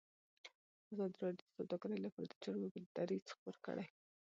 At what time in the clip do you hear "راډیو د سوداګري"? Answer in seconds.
1.23-1.97